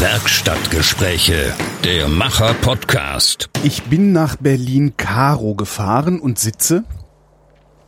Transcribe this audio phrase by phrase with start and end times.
[0.00, 3.50] Werkstattgespräche, der Macher-Podcast.
[3.64, 6.84] Ich bin nach Berlin-Karo gefahren und sitze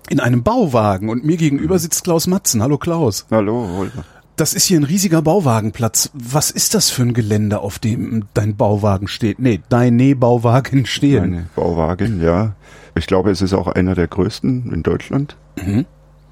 [0.08, 2.62] in einem Bauwagen und mir gegenüber sitzt Klaus Matzen.
[2.62, 3.26] Hallo Klaus.
[3.30, 4.04] Hallo, Holger.
[4.34, 6.10] Das ist hier ein riesiger Bauwagenplatz.
[6.12, 9.38] Was ist das für ein Gelände, auf dem dein Bauwagen steht?
[9.38, 11.30] Nee, deine Bauwagen stehen.
[11.30, 12.56] Meine Bauwagen, ja.
[12.96, 15.36] Ich glaube, es ist auch einer der größten in Deutschland.
[15.64, 15.86] Mhm.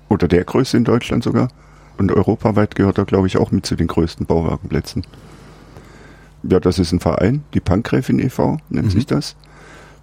[0.09, 1.51] Oder der größte in Deutschland sogar.
[1.99, 5.05] Und europaweit gehört er, glaube ich, auch mit zu den größten Bauwagenplätzen.
[6.43, 8.59] Ja, das ist ein Verein, die Pankgräfin e.V.
[8.71, 8.91] nennt Mhm.
[8.91, 9.37] sich das.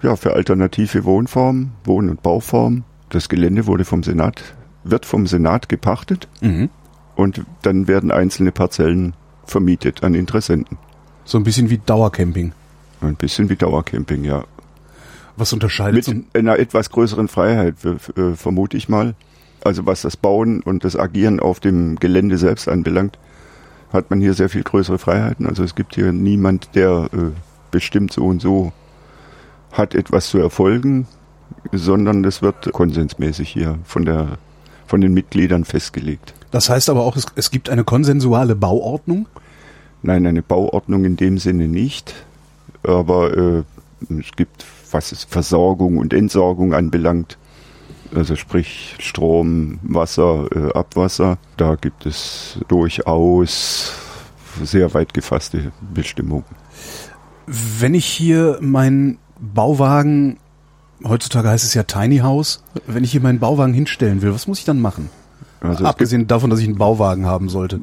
[0.02, 2.84] Ja, für alternative Wohnformen, Wohn- und Bauformen.
[3.09, 4.41] Das Gelände wurde vom Senat,
[4.84, 6.70] wird vom Senat gepachtet Mhm.
[7.16, 9.13] und dann werden einzelne Parzellen
[9.45, 10.77] vermietet an Interessenten.
[11.23, 12.52] So ein bisschen wie Dauercamping.
[13.02, 14.44] Ein bisschen wie Dauercamping, ja.
[15.38, 19.16] Was unterscheidet Mit einer etwas größeren Freiheit, äh, vermute ich mal.
[19.63, 23.17] Also was das Bauen und das Agieren auf dem Gelände selbst anbelangt,
[23.95, 25.47] hat man hier sehr viel größere Freiheiten.
[25.47, 27.31] Also es gibt hier niemand, der äh,
[27.71, 28.71] bestimmt so und so
[29.71, 31.07] hat etwas zu erfolgen,
[31.71, 34.38] sondern das wird konsensmäßig hier von der
[34.88, 36.33] von den Mitgliedern festgelegt.
[36.51, 39.27] Das heißt aber auch, es, es gibt eine konsensuale Bauordnung.
[40.03, 42.13] Nein, eine Bauordnung in dem Sinne nicht,
[42.83, 43.63] aber äh,
[44.19, 47.39] es gibt, was es Versorgung und Entsorgung anbelangt,
[48.14, 53.94] also sprich Strom, Wasser, äh, Abwasser, da gibt es durchaus
[54.62, 56.45] sehr weit gefasste Bestimmungen.
[57.47, 60.38] Wenn ich hier meinen Bauwagen,
[61.03, 64.59] heutzutage heißt es ja Tiny House, wenn ich hier meinen Bauwagen hinstellen will, was muss
[64.59, 65.09] ich dann machen?
[65.62, 67.80] Also Abgesehen davon, dass ich einen Bauwagen haben sollte.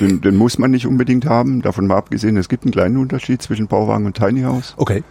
[0.00, 3.42] den, den muss man nicht unbedingt haben, davon mal abgesehen, es gibt einen kleinen Unterschied
[3.42, 4.74] zwischen Bauwagen und Tiny House.
[4.76, 5.02] Okay.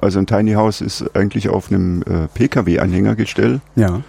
[0.00, 3.60] Also ein Tiny House ist eigentlich auf einem äh, Pkw-Anhänger gestellt.
[3.76, 4.02] Ja.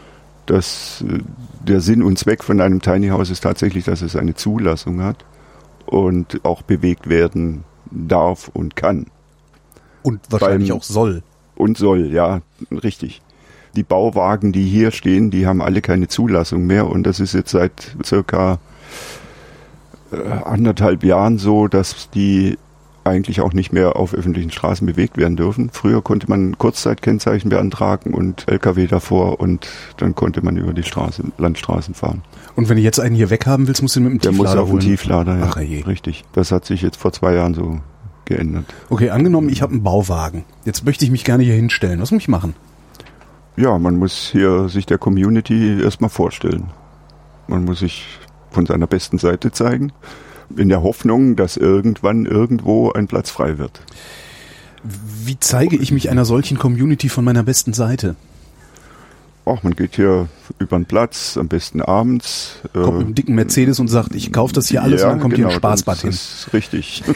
[0.46, 1.20] dass äh,
[1.68, 5.26] der Sinn und Zweck von einem Tiny House ist tatsächlich, dass es eine Zulassung hat
[5.86, 9.08] und auch bewegt werden darf und kann
[10.04, 11.22] Und wahrscheinlich Beim- auch soll.
[11.56, 12.42] und soll, ja,
[12.72, 13.22] richtig.
[13.76, 17.52] Die Bauwagen, die hier stehen, die haben alle keine Zulassung mehr und das ist jetzt
[17.52, 18.58] seit circa
[20.12, 22.58] äh, anderthalb Jahren so, dass die
[23.04, 25.70] eigentlich auch nicht mehr auf öffentlichen Straßen bewegt werden dürfen.
[25.72, 29.68] Früher konnte man Kurzzeitkennzeichen beantragen und LKW davor und
[29.98, 32.22] dann konnte man über die Straße, Landstraßen fahren.
[32.56, 34.48] Und wenn du jetzt einen hier weghaben willst, musst du ihn mit dem Der muss
[34.48, 34.80] Tieflader auf den.
[34.80, 35.46] Tieflader, ja.
[35.50, 35.84] Ach je.
[35.84, 36.26] Richtig.
[36.34, 37.80] Das hat sich jetzt vor zwei Jahren so
[38.26, 38.66] geändert.
[38.90, 40.46] Okay, angenommen, ich habe einen Bauwagen.
[40.66, 42.02] Jetzt möchte ich mich gerne hier hinstellen.
[42.02, 42.54] Was muss ich machen?
[43.58, 46.70] Ja, man muss hier sich der Community erstmal vorstellen.
[47.48, 48.06] Man muss sich
[48.52, 49.92] von seiner besten Seite zeigen,
[50.56, 53.82] in der Hoffnung, dass irgendwann irgendwo ein Platz frei wird.
[54.84, 58.16] Wie zeige ich mich einer solchen Community von meiner besten Seite?
[59.46, 60.28] Auch man geht hier
[60.60, 62.60] über den Platz, am besten abends.
[62.74, 65.20] äh, Kommt mit einem dicken Mercedes und sagt, ich kaufe das hier alles und dann
[65.20, 66.10] kommt hier ein Spaßbad das hin.
[66.12, 67.04] ist richtig.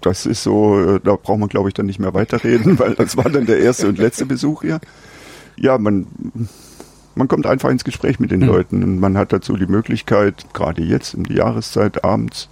[0.00, 3.16] Das ist so, äh, da braucht man glaube ich dann nicht mehr weiterreden, weil das
[3.16, 4.80] war dann der erste und letzte Besuch hier.
[5.56, 6.06] Ja, man,
[7.18, 8.46] man kommt einfach ins Gespräch mit den Mhm.
[8.46, 12.48] Leuten und man hat dazu die Möglichkeit, gerade jetzt in die Jahreszeit abends,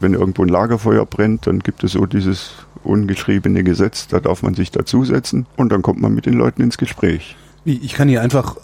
[0.00, 2.52] wenn irgendwo ein Lagerfeuer brennt, dann gibt es so dieses
[2.82, 6.78] ungeschriebene Gesetz, da darf man sich dazusetzen und dann kommt man mit den Leuten ins
[6.78, 7.36] Gespräch.
[7.66, 8.56] Ich kann hier einfach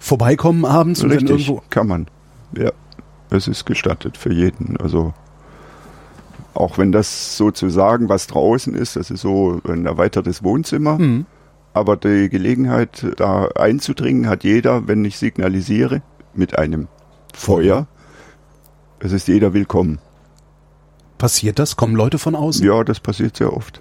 [0.00, 1.62] vorbeikommen abends und dann Richtig, irgendwo.
[1.70, 2.06] kann man.
[2.58, 2.72] Ja,
[3.30, 4.76] es ist gestattet für jeden.
[4.78, 5.14] Also
[6.54, 10.98] auch wenn das sozusagen was draußen ist, das ist so ein erweitertes Wohnzimmer.
[10.98, 11.26] Mhm.
[11.74, 16.02] Aber die Gelegenheit, da einzudringen, hat jeder, wenn ich signalisiere,
[16.34, 16.88] mit einem
[17.34, 17.86] Feuer.
[19.00, 19.98] Es ist jeder willkommen.
[21.18, 21.76] Passiert das?
[21.76, 22.64] Kommen Leute von außen?
[22.66, 23.80] Ja, das passiert sehr oft.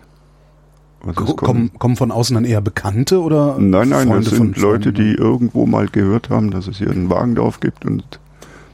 [1.06, 4.94] Also kommen- kommen, von außen dann eher Bekannte oder Nein, nein, Freunde das sind Leute,
[4.94, 8.20] die irgendwo mal gehört haben, dass es hier ein Wagendorf gibt und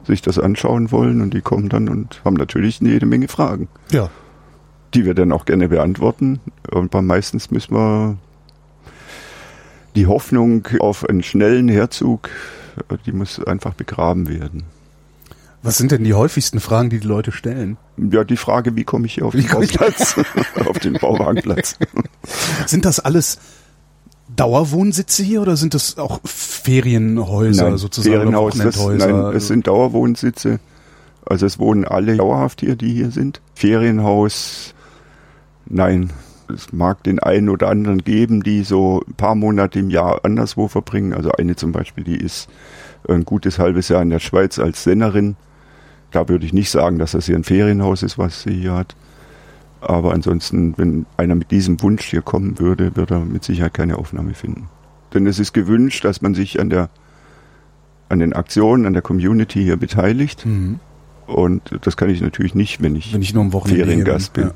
[0.06, 4.10] sich das anschauen wollen und die kommen dann und haben natürlich jede Menge Fragen, Ja.
[4.94, 6.40] die wir dann auch gerne beantworten.
[6.70, 8.16] Aber meistens müssen wir
[9.98, 12.30] die Hoffnung auf einen schnellen Herzug,
[13.04, 14.62] die muss einfach begraben werden.
[15.60, 17.78] Was sind denn die häufigsten Fragen, die die Leute stellen?
[17.96, 20.14] Ja, die Frage, wie komme ich hier auf den Bauplatz,
[20.66, 21.76] auf den Bauwagenplatz?
[22.66, 23.40] Sind das alles
[24.36, 28.28] Dauerwohnsitze hier oder sind das auch Ferienhäuser sozusagen?
[28.28, 30.60] oder Ferienhaus, das, nein, es sind Dauerwohnsitze.
[31.26, 33.40] Also es wohnen alle dauerhaft hier, die hier sind.
[33.54, 34.74] Ferienhaus,
[35.66, 36.12] nein.
[36.52, 40.68] Es mag den einen oder anderen geben, die so ein paar Monate im Jahr anderswo
[40.68, 41.12] verbringen.
[41.12, 42.48] Also eine zum Beispiel, die ist
[43.08, 45.36] ein gutes halbes Jahr in der Schweiz als Sennerin.
[46.10, 48.96] Da würde ich nicht sagen, dass das hier ein Ferienhaus ist, was sie hier hat.
[49.80, 53.98] Aber ansonsten, wenn einer mit diesem Wunsch hier kommen würde, würde er mit Sicherheit keine
[53.98, 54.68] Aufnahme finden.
[55.14, 56.90] Denn es ist gewünscht, dass man sich an der
[58.08, 60.46] an den Aktionen, an der Community hier beteiligt.
[60.46, 60.80] Mhm.
[61.26, 64.44] Und das kann ich natürlich nicht, wenn ich, Wenn ich nur am Wochenende Feriengast bin.
[64.44, 64.54] Ja.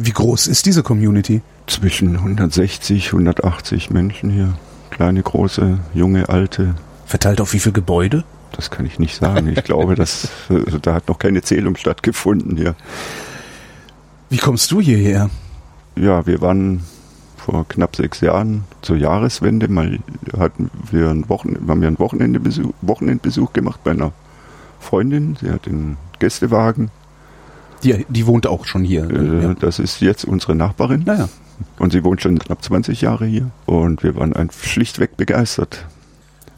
[0.00, 1.42] Wie groß ist diese Community?
[1.66, 4.54] Zwischen 160, 180 Menschen hier.
[4.90, 6.76] Kleine, große, junge, alte.
[7.04, 8.22] Verteilt auf wie viele Gebäude?
[8.52, 9.48] Das kann ich nicht sagen.
[9.48, 12.76] Ich glaube, dass, äh, da hat noch keine Zählung stattgefunden hier.
[14.30, 15.30] Wie kommst du hierher?
[15.96, 16.84] Ja, wir waren
[17.36, 19.98] vor knapp sechs Jahren zur Jahreswende mal
[20.38, 24.12] hatten wir ein Wochenende, haben wir einen Wochenendebesuch, Wochenendbesuch gemacht bei einer
[24.78, 25.36] Freundin.
[25.40, 26.90] Sie hat einen Gästewagen.
[27.82, 29.08] Die, die wohnt auch schon hier.
[29.10, 29.54] Äh, ja.
[29.54, 31.02] Das ist jetzt unsere Nachbarin.
[31.04, 31.28] Naja.
[31.78, 33.50] Und sie wohnt schon knapp 20 Jahre hier.
[33.66, 35.86] Und wir waren einfach schlichtweg begeistert.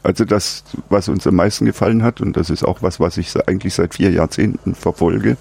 [0.03, 3.35] Also das, was uns am meisten gefallen hat, und das ist auch was, was ich
[3.47, 5.37] eigentlich seit vier Jahrzehnten verfolge,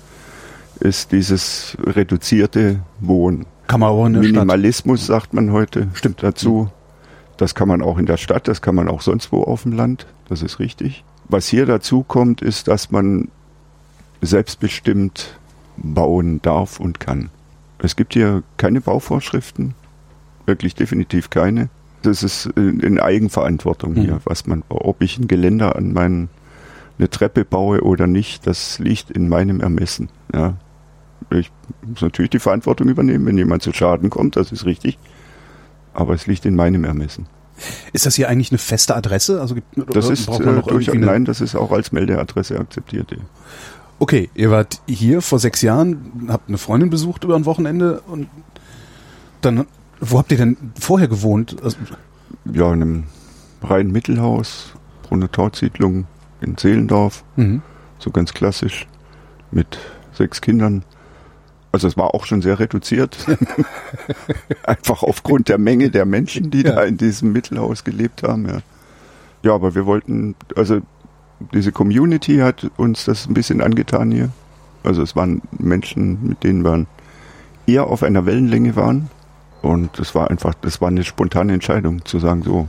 [0.80, 3.46] ist dieses reduzierte Wohnen.
[3.66, 4.32] Kann man auch in der Stadt.
[4.32, 6.22] Minimalismus sagt man heute Stimmt.
[6.22, 6.70] dazu.
[7.36, 9.72] Das kann man auch in der Stadt, das kann man auch sonst wo auf dem
[9.72, 10.06] Land.
[10.28, 11.04] Das ist richtig.
[11.28, 13.28] Was hier dazu kommt, ist, dass man
[14.20, 15.39] selbstbestimmt
[15.80, 17.30] bauen darf und kann.
[17.78, 19.74] Es gibt hier keine Bauvorschriften,
[20.46, 21.68] wirklich definitiv keine.
[22.02, 24.20] Das ist in in Eigenverantwortung hier, Mhm.
[24.24, 26.28] was man, ob ich ein Geländer an meinen,
[26.98, 30.08] eine Treppe baue oder nicht, das liegt in meinem Ermessen.
[30.34, 30.54] Ja.
[31.30, 31.50] Ich
[31.86, 34.98] muss natürlich die Verantwortung übernehmen, wenn jemand zu Schaden kommt, das ist richtig.
[35.92, 37.26] Aber es liegt in meinem Ermessen.
[37.92, 39.40] Ist das hier eigentlich eine feste Adresse?
[39.40, 43.10] Also gibt, Das ist äh, durch, nein, das ist auch als Meldeadresse akzeptiert.
[43.10, 43.18] ja.
[44.00, 48.28] Okay, ihr wart hier vor sechs Jahren, habt eine Freundin besucht über ein Wochenende und
[49.42, 49.66] dann,
[50.00, 51.56] wo habt ihr denn vorher gewohnt?
[51.62, 51.76] Also,
[52.50, 53.04] Ja, in einem
[53.62, 56.06] reinen Mittelhaus, Brunner Tautsiedlung
[56.40, 57.60] in Seelendorf, mhm.
[57.98, 58.86] so ganz klassisch,
[59.50, 59.78] mit
[60.14, 60.82] sechs Kindern.
[61.70, 63.18] Also es war auch schon sehr reduziert.
[64.64, 66.76] Einfach aufgrund der Menge der Menschen, die Ja.
[66.76, 68.48] da in diesem Mittelhaus gelebt haben.
[68.48, 68.60] Ja.
[69.42, 70.80] ja, aber wir wollten, also
[71.52, 74.30] diese Community hat uns das ein bisschen angetan hier.
[74.82, 76.86] Also es waren Menschen, mit denen wir
[77.66, 79.10] eher auf einer Wellenlänge waren.
[79.62, 82.68] Und das war einfach, das war eine spontane Entscheidung zu sagen, so.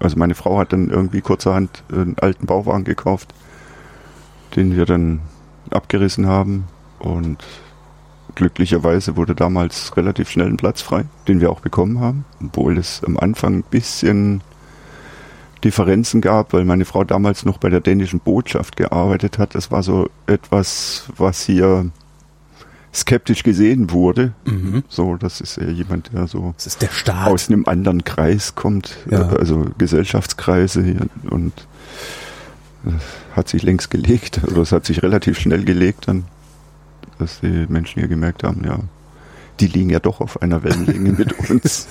[0.00, 3.34] Also meine Frau hat dann irgendwie kurzerhand einen alten Bauwagen gekauft,
[4.54, 5.20] den wir dann
[5.70, 6.64] abgerissen haben.
[7.00, 7.44] Und
[8.36, 12.24] glücklicherweise wurde damals relativ schnell ein Platz frei, den wir auch bekommen haben.
[12.42, 14.40] Obwohl es am Anfang ein bisschen
[15.64, 19.54] Differenzen gab, weil meine Frau damals noch bei der dänischen Botschaft gearbeitet hat.
[19.54, 21.90] Das war so etwas, was hier
[22.94, 24.32] skeptisch gesehen wurde.
[24.46, 24.82] Mhm.
[24.88, 29.28] So, das ist ja jemand, der so der aus einem anderen Kreis kommt, Ja.
[29.28, 31.52] also Gesellschaftskreise hier und
[32.86, 32.90] äh,
[33.36, 36.24] hat sich längst gelegt, oder es hat sich relativ schnell gelegt dann,
[37.18, 38.78] dass die Menschen hier gemerkt haben, ja,
[39.60, 41.88] die liegen ja doch auf einer Wellenlänge mit uns.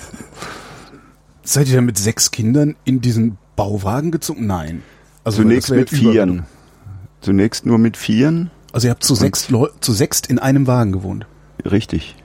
[1.44, 4.46] Seid ihr dann mit sechs Kindern in diesen Bauwagen gezogen?
[4.46, 4.82] Nein.
[5.24, 5.90] Also Zunächst mit.
[5.90, 6.44] Vieren.
[7.20, 10.92] Zunächst nur mit Vieren, Also ihr habt zu sechs, Leu zu sechst in einem Wagen
[10.92, 11.26] gewohnt.
[11.70, 12.16] richtig.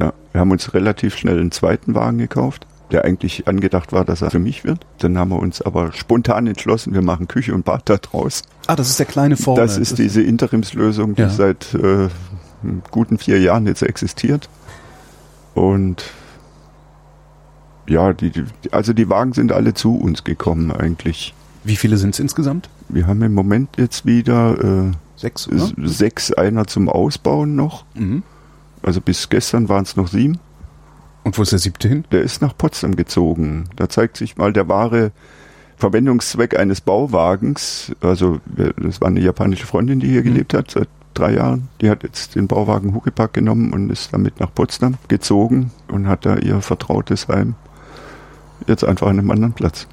[0.00, 4.20] Ja, wir haben uns relativ schnell einen zweiten Wagen gekauft, der eigentlich angedacht war, dass
[4.22, 4.84] er für mich wird.
[4.98, 8.42] Dann haben wir uns aber spontan entschlossen, wir machen Küche und Bad da draus.
[8.66, 9.60] Ah, das ist der kleine vorne.
[9.62, 11.28] Das ist diese Interimslösung, die Ja.
[11.30, 12.08] seit äh,
[12.90, 14.48] guten vier Jahren jetzt existiert.
[15.54, 16.02] Und
[17.88, 21.34] ja, die, die, also die Wagen sind alle zu uns gekommen eigentlich.
[21.64, 22.68] Wie viele sind es insgesamt?
[22.88, 25.64] Wir haben im Moment jetzt wieder Sechs, äh, oder?
[25.64, 27.84] s- sechs einer zum Ausbauen noch.
[27.94, 28.22] Mhm.
[28.82, 30.38] Also bis gestern waren es noch sieben.
[31.24, 32.04] Und wo ist der siebte hin?
[32.10, 33.68] Der ist nach Potsdam gezogen.
[33.76, 35.12] Da zeigt sich mal der wahre
[35.76, 37.92] Verwendungszweck eines Bauwagens.
[38.00, 38.40] Also
[38.76, 40.24] das war eine japanische Freundin, die hier Mhm.
[40.26, 41.68] gelebt hat seit drei Jahren.
[41.80, 46.24] Die hat jetzt den Bauwagen Huckepack genommen und ist damit nach Potsdam gezogen und hat
[46.26, 47.54] da ihr vertrautes Heim
[48.66, 49.86] jetzt einfach an einem anderen Platz.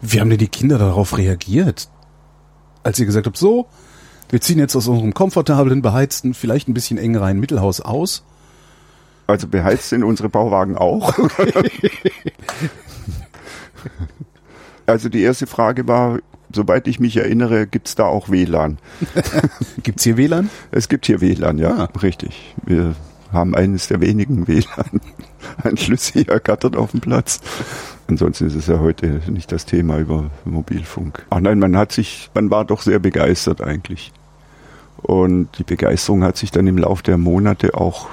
[0.00, 1.88] Wie haben denn die Kinder darauf reagiert?
[2.82, 3.66] Als ihr gesagt habt, so,
[4.30, 8.24] wir ziehen jetzt aus unserem komfortablen, beheizten, vielleicht ein bisschen engeren Mittelhaus aus.
[9.26, 11.12] Also beheizt sind unsere Bauwagen auch.
[14.86, 16.18] also die erste Frage war,
[16.52, 18.78] soweit ich mich erinnere, gibt es da auch WLAN?
[19.82, 20.48] Gibt's hier WLAN?
[20.70, 21.88] Es gibt hier WLAN, ja, Ah.
[22.00, 22.54] richtig.
[22.64, 22.94] Wir
[23.32, 27.40] haben eines der wenigen WLAN-Anschlüsse hier ergattert auf dem Platz.
[28.08, 31.26] Ansonsten ist es ja heute nicht das Thema über Mobilfunk.
[31.28, 34.12] Ach nein, man hat sich, man war doch sehr begeistert eigentlich.
[35.02, 38.08] Und die Begeisterung hat sich dann im Laufe der Monate auch,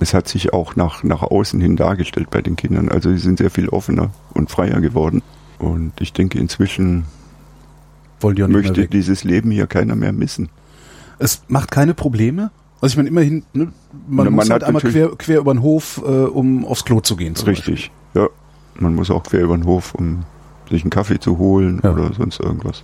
[0.00, 2.88] es hat sich auch nach, nach außen hin dargestellt bei den Kindern.
[2.88, 5.22] Also sie sind sehr viel offener und freier geworden.
[5.58, 7.04] Und ich denke, inzwischen
[8.22, 10.48] möchte dieses Leben hier keiner mehr missen.
[11.20, 12.50] Es macht keine Probleme.
[12.80, 13.72] Also ich meine, immerhin, ne,
[14.08, 16.84] man, Na, muss man halt hat einmal quer, quer über den Hof, äh, um aufs
[16.84, 17.34] Klo zu gehen.
[17.36, 18.26] Richtig, ja.
[18.78, 20.24] Man muss auch quer über den Hof, um
[20.70, 21.92] sich einen Kaffee zu holen Ja.
[21.92, 22.82] oder sonst irgendwas.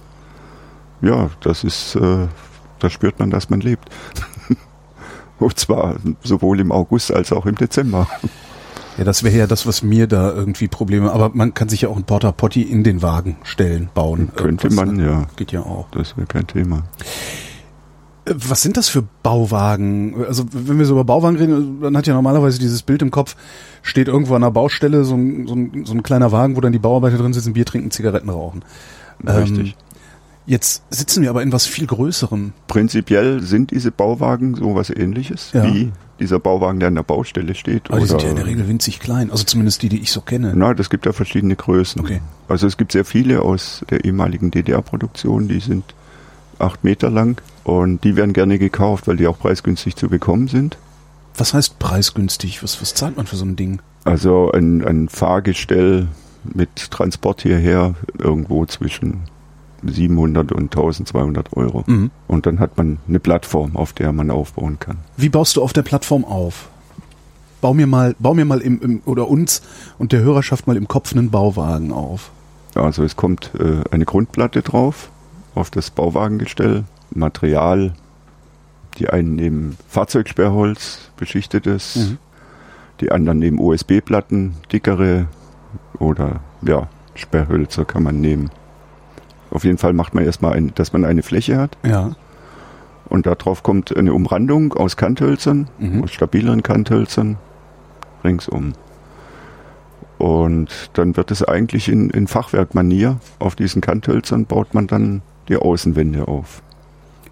[1.03, 2.27] ja, das ist, äh,
[2.79, 3.89] da spürt man, dass man lebt.
[5.39, 8.07] Und zwar sowohl im August als auch im Dezember.
[8.99, 11.11] Ja, das wäre ja das, was mir da irgendwie Probleme.
[11.13, 14.31] Aber man kann sich ja auch ein Porta Potty in den Wagen stellen, bauen.
[14.37, 15.07] Könnte man, ne?
[15.07, 15.27] ja.
[15.37, 15.87] Geht ja auch.
[15.93, 16.83] Das wäre kein Thema.
[18.35, 20.25] Was sind das für Bauwagen?
[20.27, 23.37] Also wenn wir so über Bauwagen reden, dann hat ja normalerweise dieses Bild im Kopf,
[23.83, 26.73] steht irgendwo an einer Baustelle so ein, so ein, so ein kleiner Wagen, wo dann
[26.73, 28.65] die Bauarbeiter drin sitzen, Bier trinken, Zigaretten rauchen.
[29.27, 29.69] Richtig.
[29.71, 29.75] Ähm,
[30.47, 32.53] jetzt sitzen wir aber in was viel Größerem.
[32.69, 35.65] Prinzipiell sind diese Bauwagen sowas ähnliches Ja.
[35.65, 37.91] wie dieser Bauwagen, der an der Baustelle steht.
[37.91, 39.31] Aber die sind ja in der Regel winzig klein.
[39.31, 40.53] Also zumindest die, die ich so kenne.
[40.55, 42.01] Na, das gibt ja verschiedene Größen.
[42.01, 42.21] Okay.
[42.49, 45.95] Also es gibt sehr viele aus der ehemaligen DDR-Produktion, die sind
[46.61, 50.79] acht Meter lang und die werden gerne gekauft, weil die auch preisgünstig zu bekommen sind.
[51.37, 52.63] Was heißt preisgünstig?
[52.63, 53.81] Was, was zahlt man für so ein Ding?
[54.05, 56.09] Also ein, ein Fahrgestell
[56.45, 59.23] mit Transport hierher irgendwo zwischen
[59.83, 61.85] 700 und 1200 Euro.
[61.87, 62.11] Mhm.
[62.27, 64.99] Und dann hat man eine Plattform, auf der man aufbauen kann.
[65.17, 66.69] Wie baust du auf der Plattform auf?
[67.61, 69.63] Bau mir mal, bau mir mal im, im oder uns
[69.99, 72.31] und der Hörerschaft mal im Kopf einen Bauwagen auf.
[72.75, 75.11] Also es kommt äh, eine Grundplatte drauf
[75.55, 77.93] auf das Bauwagengestell, Material,
[78.99, 82.19] die einen nehmen Fahrzeugsperrholz, beschichtetes, Mhm.
[83.01, 85.27] die anderen nehmen USB-Platten, dickere
[85.99, 88.51] oder ja, Sperrhölzer kann man nehmen.
[89.51, 92.13] Auf jeden Fall macht man erstmal, ein, dass man eine Fläche hat Ja.
[93.09, 96.05] und darauf kommt eine Umrandung aus Kanthölzern, Mhm.
[96.05, 97.37] aus stabileren Kanthölzern
[98.23, 98.75] ringsum.
[100.19, 105.57] Und dann wird es eigentlich in, in Fachwerkmanier, auf diesen Kanthölzern baut man dann die
[105.57, 106.63] Außenwände auf.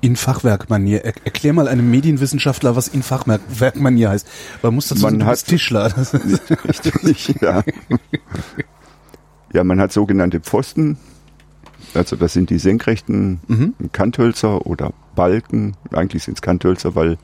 [0.01, 1.05] In Fachwerkmanier.
[1.05, 4.29] Er, erklär mal einem Medienwissenschaftler, was in Fachwerkmanier heißt.
[4.63, 5.89] Man muss dazu Man sagen, hat- Tischler.
[5.89, 6.53] Das ist-
[7.05, 7.63] Richtig, ja.
[9.53, 10.99] Ja, man hat sogenannte Pfosten.
[11.95, 13.75] Also das sind die senkrechten Mhm.
[13.93, 15.75] Kanthölzer oder Balken.
[15.93, 17.17] Eigentlich sind es Kanthölzer, weil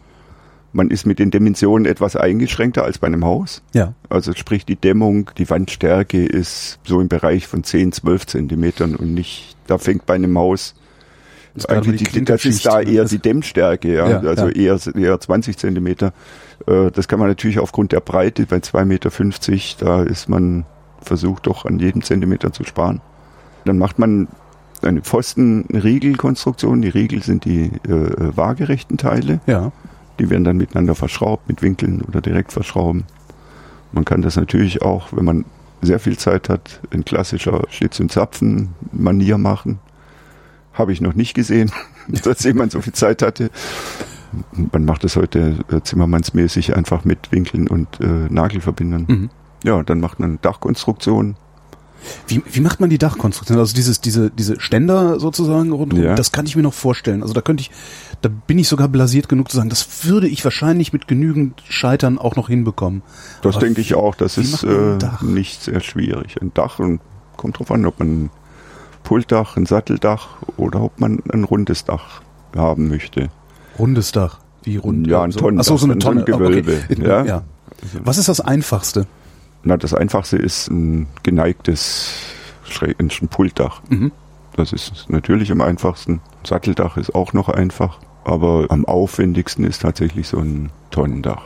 [0.72, 3.62] man ist mit den Dimensionen etwas eingeschränkter als bei einem Haus.
[3.74, 3.94] Ja.
[4.08, 9.14] Also sprich die Dämmung, die Wandstärke ist so im Bereich von 10, 12 Zentimetern und
[9.14, 10.74] nicht, da fängt bei einem Haus
[11.54, 12.90] Das eigentlich die die, das ist da ne?
[12.90, 14.74] eher Das- die Dämmstärke, ja, Ja, also ja.
[14.76, 16.12] Eher, eher 20 Zentimeter.
[16.66, 20.64] Äh, Das kann man natürlich aufgrund der Breite bei 2,50 Meter, da ist man
[21.00, 23.00] versucht doch an jedem Zentimeter zu sparen.
[23.66, 24.28] Dann macht man
[24.82, 26.82] eine Pfosten-Riegelkonstruktion.
[26.82, 29.40] Die Riegel sind die äh, waagerechten Teile.
[29.46, 29.72] Ja.
[30.18, 33.04] Die werden dann miteinander verschraubt, mit Winkeln oder direkt verschrauben.
[33.92, 35.44] Man kann das natürlich auch, wenn man
[35.82, 39.78] sehr viel Zeit hat, in klassischer Schlitz- und Zapfen-Manier machen.
[40.74, 41.70] Habe ich noch nicht gesehen,
[42.24, 43.50] dass jemand so viel Zeit hatte.
[44.72, 49.04] Man macht das heute äh, zimmermannsmäßig einfach mit Winkeln und äh, Nagelverbindern.
[49.08, 49.30] Mhm.
[49.62, 51.36] Ja, dann macht man Dachkonstruktion.
[52.26, 53.58] Wie, wie macht man die Dachkonstruktion?
[53.58, 56.14] Also dieses, diese, diese Ständer sozusagen rundherum, Ja.
[56.16, 57.22] das kann ich mir noch vorstellen.
[57.22, 57.70] Also da könnte ich,
[58.20, 62.18] da bin ich sogar blasiert genug zu sagen, das würde ich wahrscheinlich mit genügend Scheitern
[62.18, 63.02] auch noch hinbekommen.
[63.40, 64.14] Das Aber denke ich auch.
[64.16, 66.36] Das ist äh, nicht sehr schwierig.
[66.42, 67.00] Ein Dach und
[67.38, 68.28] kommt drauf an, ob man
[69.04, 72.22] Pultdach, ein Satteldach oder ob man ein rundes Dach
[72.56, 73.28] haben möchte.
[73.78, 74.40] Rundes Dach.
[74.64, 75.06] Wie rund?
[75.06, 75.40] Ja, ein so.
[75.40, 76.20] Tonnendach, Ach so, so eine so ein Tonne.
[76.22, 77.06] Ah, Gewölbe, Okay.
[77.06, 77.24] ja.
[77.24, 77.42] ja.
[78.02, 79.06] Was ist das Einfachste?
[79.62, 82.12] Na, das einfachste ist ein geneigtes
[82.98, 83.82] ein Pultdach.
[83.88, 84.10] Mhm.
[84.56, 86.20] Das ist natürlich am einfachsten.
[86.46, 91.42] Satteldach ist auch noch einfach, aber am aufwendigsten ist tatsächlich so ein Tonnendach.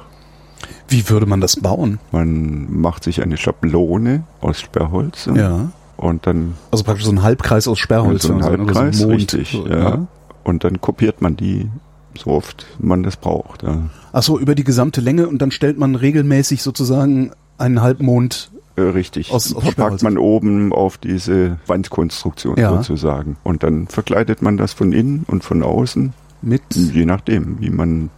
[0.89, 1.99] Wie würde man das bauen?
[2.13, 5.71] Man macht sich eine Schablone aus Sperrholz Ja.
[5.99, 8.23] Und dann Also praktisch so ein Halbkreis aus Sperrholz.
[8.23, 10.07] so ein oder Halbkreis, so richtig, So, ja.
[10.45, 11.69] Und dann kopiert man die
[12.17, 13.63] so oft man das braucht.
[13.63, 13.91] Ja.
[14.13, 18.51] Ach so, über die gesamte Länge und dann stellt man regelmäßig sozusagen einen Halbmond.
[18.77, 19.31] Äh, richtig.
[19.31, 22.71] Aus- aus Packt man oben auf diese Wandkonstruktion Ja.
[22.77, 23.37] sozusagen.
[23.45, 26.13] Und dann verkleidet man das von innen und von außen,
[26.43, 28.11] Mit je nachdem, wie man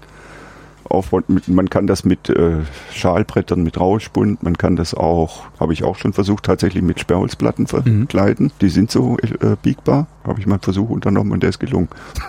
[0.91, 1.29] aufbaut.
[1.29, 2.59] Mit- Man kann das mit äh,
[2.93, 7.65] Schalbrettern, mit Rauschbund, man kann das auch, habe ich auch schon versucht, tatsächlich mit Sperrholzplatten
[7.85, 8.01] Mhm.
[8.09, 8.53] verkleiden.
[8.61, 10.07] Die sind so äh, biegbar.
[10.25, 11.89] Habe ich mal einen Versuch unternommen und der ist gelungen.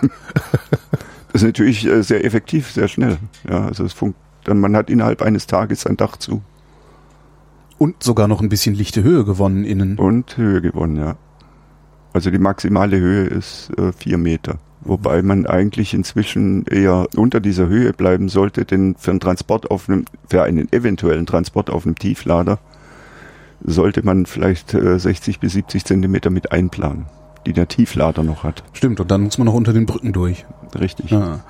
[1.32, 3.18] das ist natürlich äh, sehr effektiv, sehr schnell.
[3.48, 4.16] Ja, also es funkt,
[4.46, 6.42] man hat innerhalb eines Tages ein Dach zu.
[7.78, 9.98] und sogar noch ein bisschen lichte Höhe gewonnen innen.
[9.98, 11.16] Und Höhe gewonnen, ja.
[12.12, 14.58] Also die maximale Höhe ist äh, vier Meter.
[14.84, 19.88] Wobei man eigentlich inzwischen eher unter dieser Höhe bleiben sollte, denn für einen Transport auf
[19.88, 22.58] einem, für einen eventuellen Transport auf einem Tieflader
[23.64, 27.06] sollte man vielleicht äh, 60 bis 70 Zentimeter mit einplanen,
[27.46, 28.64] die der Tieflader noch hat.
[28.72, 30.44] Stimmt, und dann muss man noch unter den Brücken durch.
[30.78, 31.12] Richtig.
[31.12, 31.40] Ah.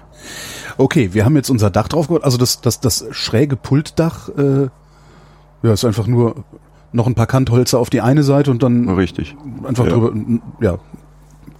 [0.76, 2.24] Okay, wir haben jetzt unser Dach drauf gebaut.
[2.24, 4.68] Also das, das, das schräge Pultdach, äh,
[5.62, 6.44] ja, ist einfach nur
[6.92, 9.34] noch ein paar Kantholzer auf die eine Seite und dann Richtig.
[9.66, 9.92] einfach Ja.
[9.92, 10.12] drüber,
[10.60, 10.78] ja,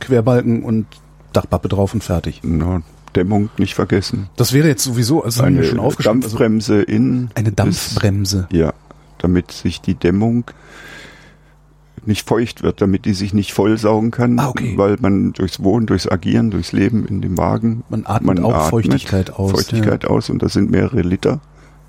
[0.00, 0.86] Querbalken und
[1.32, 2.40] Dachpappe drauf und fertig.
[2.44, 2.82] Na,
[3.16, 4.28] Dämmung nicht vergessen.
[4.36, 6.22] Das wäre jetzt sowieso, also Eine schon aufgeschrieben.
[6.22, 7.30] Also Dampfbremse in.
[7.34, 8.46] eine Dampfbremse.
[8.50, 8.72] Ist, ja,
[9.18, 10.44] damit sich die Dämmung
[12.04, 14.74] nicht feucht wird, damit die sich nicht vollsaugen kann, Ah, okay.
[14.76, 19.30] weil man durchs Wohnen, durchs Agieren, durchs Leben in dem Wagen, Man atmet auch Feuchtigkeit
[19.34, 21.40] aus, Feuchtigkeit aus und das sind mehrere Liter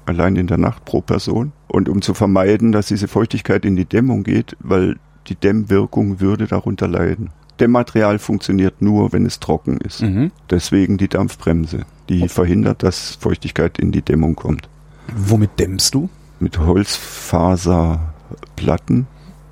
[0.05, 1.53] allein in der Nacht pro Person.
[1.67, 4.97] Und um zu vermeiden, dass diese Feuchtigkeit in die Dämmung geht, weil
[5.27, 7.29] die Dämmwirkung würde darunter leiden.
[7.60, 10.01] Dämmmaterial funktioniert nur, wenn es trocken ist.
[10.01, 10.31] Mhm.
[10.50, 14.67] Deswegen die Dampfbremse, die verhindert, dass Feuchtigkeit in die Dämmung kommt.
[15.15, 16.10] Womit dämmst du?
[16.39, 19.07] Mit Holzfaserplatten,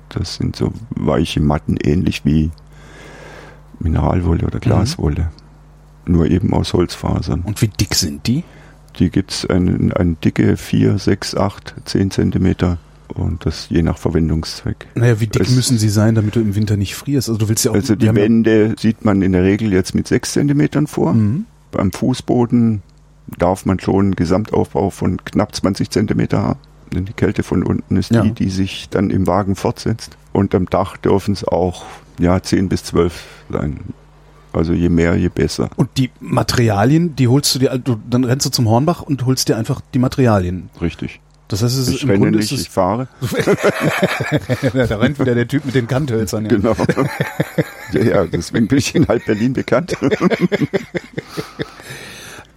[0.08, 2.50] das sind so weiche Matten, ähnlich wie
[3.78, 5.30] Mineralwolle oder Glaswolle.
[6.04, 7.42] Nur eben aus Holzfasern.
[7.42, 8.42] Und wie dick sind die?
[8.98, 12.78] Die gibt's eine, eine dicke 4, 6, 8, 10 Zentimeter
[13.14, 14.86] und das je nach Verwendungszweck.
[14.94, 17.28] Naja, wie dick Es- müssen sie sein, damit du im Winter nicht frierst?
[17.28, 17.74] Also du willst ja auch.
[17.76, 21.14] Also die haben ja- Wände sieht man in der Regel jetzt mit 6 Zentimetern vor.
[21.14, 21.46] Mhm.
[21.70, 22.82] Beim Fußboden
[23.38, 26.60] darf man schon einen Gesamtaufbau von knapp 20 Zentimeter haben.
[26.94, 28.22] Denn die Kälte von unten ist Ja.
[28.22, 30.16] die, die sich dann im Wagen fortsetzt.
[30.32, 31.84] Und am Dach dürfen es auch
[32.18, 33.80] ja, 10 bis 12 sein.
[34.52, 35.70] Also je mehr, je besser.
[35.76, 39.56] Und die Materialien, die holst du dir, dann rennst du zum Hornbach und holst dir
[39.56, 40.68] einfach die Materialien.
[40.82, 41.20] Richtig.
[41.52, 43.08] Das heißt, es ist Ich im renne Grunde nicht, ist ich fahre.
[44.72, 46.44] da rennt wieder der Typ mit den Kanthölzern.
[46.44, 46.50] Ja.
[46.50, 46.74] Genau.
[47.92, 49.94] ja, ja, deswegen bin ich in halb Berlin bekannt.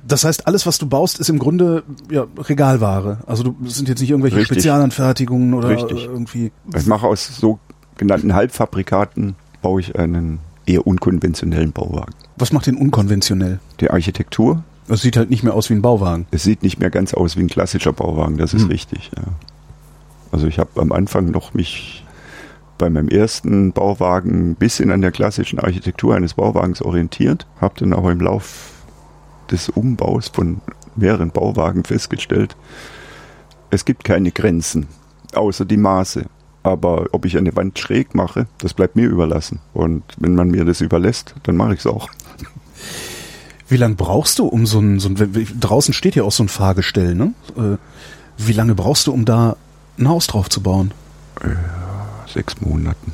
[0.08, 3.20] Das heißt, alles, was du baust, ist im Grunde ja, Regalware.
[3.28, 4.60] Also du das sind jetzt nicht irgendwelche Richtig.
[4.60, 6.06] Spezialanfertigungen oder Richtig.
[6.06, 6.54] irgendwie.
[6.74, 12.14] Ich mache aus sogenannten Halbfabrikaten baue ich einen eher unkonventionellen Bauwagen.
[12.38, 13.60] Was macht den unkonventionell?
[13.82, 16.28] Die Architektur, Das sieht halt nicht mehr aus wie ein Bauwagen.
[16.32, 18.70] es sieht nicht mehr ganz aus wie ein klassischer Bauwagen, das ist Hm.
[18.70, 19.12] richtig.
[19.16, 19.24] Ja.
[20.32, 22.06] Also ich habe am Anfang noch mich
[22.78, 27.94] bei meinem ersten Bauwagen ein bisschen an der klassischen Architektur eines Bauwagens orientiert, habe dann
[27.94, 28.74] aber im Lauf
[29.50, 30.62] des Umbaus von
[30.96, 32.56] mehreren Bauwagen festgestellt,
[33.70, 34.88] es gibt keine Grenzen,
[35.34, 36.26] außer die Maße.
[36.64, 39.60] Aber ob ich eine Wand schräg mache, das bleibt mir überlassen.
[39.74, 42.10] Und wenn man mir das überlässt, dann mache ich es auch.
[43.68, 46.50] Wie lange brauchst du, um so ein, so ein draußen steht ja auch so ein
[46.50, 47.34] Fahrgestell, ne?
[47.58, 47.78] Äh,
[48.38, 49.56] Wie lange brauchst du, um da
[49.98, 50.92] ein Haus drauf zu bauen?
[52.32, 53.14] Sechs Monaten.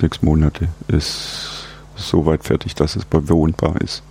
[0.00, 4.02] Sechs Monate ist soweit fertig, dass es bewohnbar ist.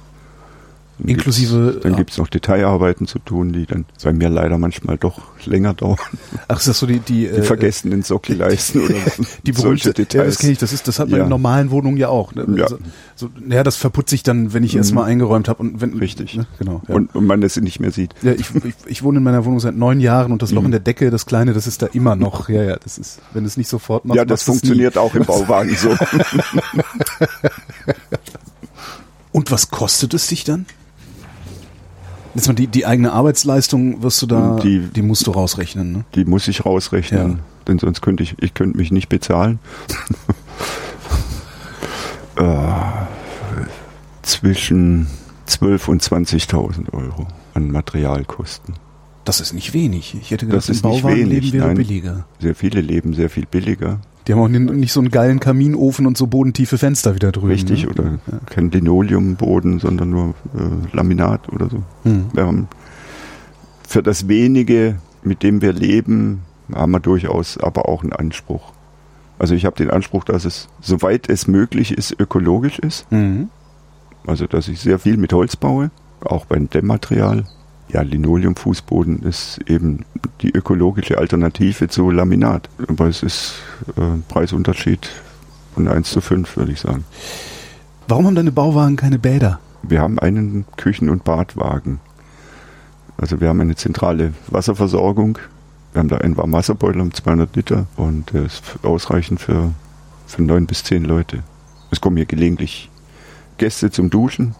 [0.99, 4.57] Dann Inklusive- Gibt's, dann gibt es noch Detailarbeiten zu tun, die dann bei mir leider
[4.57, 5.97] manchmal doch länger dauern.
[6.47, 8.95] Ach, ist das so die die, Die äh, vergessenen Sockelleisten oder
[9.45, 10.13] die berühmte, Details.
[10.23, 10.57] Ja, das kenne ich.
[10.57, 11.23] Das ist, das hat man Ja.
[11.25, 12.33] in normalen Wohnungen ja auch.
[12.33, 12.47] Ne?
[12.55, 12.63] Ja.
[12.63, 12.79] Also,
[13.15, 14.95] so, naja, das verputzt sich dann, wenn ich Mhm.
[14.95, 16.35] mal eingeräumt habe und wenn Richtig.
[16.35, 16.47] Ne?
[16.57, 16.81] Genau.
[16.87, 16.95] Ja.
[16.95, 18.15] und, und man das nicht mehr sieht.
[18.23, 20.67] ja, ich, ich, ich wohne in meiner Wohnung seit neun Jahren und das Loch Mhm.
[20.67, 22.49] in der Decke, das kleine, das ist da immer noch.
[22.49, 25.75] Ja, ja, das ist, wenn es nicht sofort machst, ja, das funktioniert auch im Bauwagen
[25.75, 25.89] so.
[25.89, 25.97] Nie.
[29.31, 30.65] Und was kostet es dich dann?
[32.37, 36.05] Jetzt mal die, die eigene Arbeitsleistung wirst du da, die, Die- musst du rausrechnen, ne?
[36.15, 37.37] Die muss ich rausrechnen, Ja.
[37.67, 39.59] denn sonst könnte ich, ich könnte mich nicht bezahlen.
[42.37, 42.43] äh,
[44.21, 45.07] zwischen
[45.47, 48.75] 12 und 20.000 Euro an Materialkosten.
[49.25, 50.15] Das ist nicht wenig.
[50.21, 51.77] Ich hätte gedacht, Das im ist nicht Bauwagenleben wenig, wäre nein.
[51.77, 52.25] billiger.
[52.39, 56.05] Sehr viele leben sehr viel billiger, Die haben auch ni- nicht so einen geilen Kaminofen
[56.05, 57.47] und so bodentiefe Fenster wieder drüben.
[57.47, 57.89] richtig, ne?
[57.89, 58.39] oder Ja.
[58.47, 61.81] kein Linoleumboden, sondern nur äh, Laminat oder so.
[62.03, 62.25] Hm.
[62.35, 62.67] Haben
[63.87, 66.41] für das wenige, mit dem wir leben,
[66.73, 68.73] haben wir durchaus aber auch einen Anspruch.
[69.39, 73.09] Also ich habe den Anspruch, dass es, soweit es möglich ist, ökologisch ist.
[73.11, 73.49] Mhm.
[74.25, 75.89] Also dass ich sehr viel mit Holz baue,
[76.21, 77.45] auch beim Dämmmaterial.
[77.89, 80.05] Ja, Linoleumfußboden ist eben
[80.41, 82.69] die ökologische Alternative zu Laminat.
[82.87, 83.55] Aber es ist
[83.95, 85.09] äh, ein Preisunterschied
[85.73, 87.05] von 1 zu 5, würde ich sagen.
[88.07, 89.59] Warum haben deine Bauwagen keine Bäder?
[89.83, 91.99] Wir haben einen Küchen- und Badwagen.
[93.17, 95.39] Also wir haben eine zentrale Wasserversorgung.
[95.93, 99.71] Wir haben da einen Warmwasserboiler um 200 Liter und der ist ausreichend für,
[100.27, 101.43] für neun bis zehn Leute.
[101.89, 102.89] Es kommen hier gelegentlich
[103.57, 104.55] Gäste zum Duschen.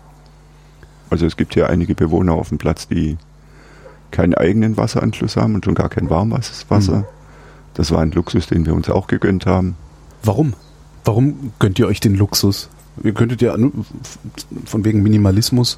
[1.10, 3.18] Also es gibt hier einige Bewohner auf dem Platz, die
[4.12, 6.98] keinen eigenen Wasseranschluss haben und schon gar kein Warmwasser.
[6.98, 7.06] Mhm.
[7.74, 9.76] Das war ein Luxus, den wir uns auch gegönnt haben.
[10.24, 10.54] Warum?
[11.06, 12.70] Warum gönnt ihr euch den Luxus?
[13.04, 13.56] Ihr könntet ja
[14.66, 15.78] von wegen Minimalismus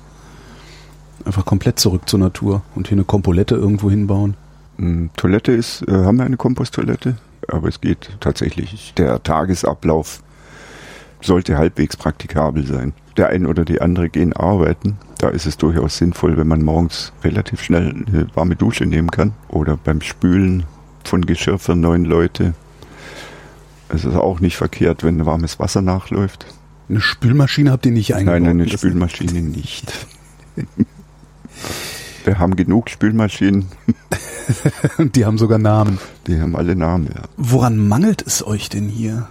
[1.25, 4.35] einfach komplett zurück zur Natur und hier eine Kompolette irgendwo hinbauen.
[4.77, 8.93] Mm, Toilette ist, äh, haben wir eine Komposttoilette, aber es geht tatsächlich.
[8.95, 10.23] Der Tagesablauf
[11.21, 12.93] sollte halbwegs praktikabel sein.
[13.17, 14.97] Der ein oder die andere gehen arbeiten.
[15.17, 19.33] Da ist es durchaus sinnvoll, wenn man morgens relativ schnell eine warme Dusche nehmen kann.
[19.49, 20.63] Oder beim Spülen
[21.03, 22.53] von Geschirr für neun Leute.
[23.89, 26.45] Es ist auch nicht verkehrt, wenn warmes Wasser nachläuft.
[26.87, 28.41] Eine Spülmaschine habt ihr nicht eingebaut?
[28.41, 29.91] Nein, eine Das- Spülmaschine nicht.
[32.25, 33.65] Wir haben genug Spülmaschinen,
[35.15, 35.99] Die haben sogar Namen.
[36.27, 37.21] die haben alle Namen, ja.
[37.37, 39.27] Woran mangelt es euch denn hier?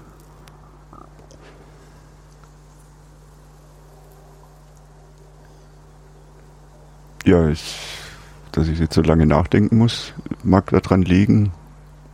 [7.28, 7.76] Ja, ich,
[8.52, 10.14] dass ich jetzt so lange nachdenken muss,
[10.44, 11.52] mag daran liegen,